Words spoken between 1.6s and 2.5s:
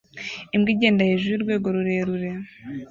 rurerure